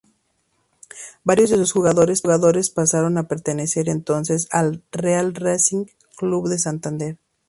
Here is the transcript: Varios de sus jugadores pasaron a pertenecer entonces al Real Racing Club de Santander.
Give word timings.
Varios 1.23 1.51
de 1.51 1.57
sus 1.57 1.73
jugadores 1.73 2.21
pasaron 2.71 3.19
a 3.19 3.27
pertenecer 3.27 3.87
entonces 3.87 4.47
al 4.49 4.81
Real 4.91 5.35
Racing 5.35 5.85
Club 6.17 6.49
de 6.49 6.57
Santander. 6.57 7.17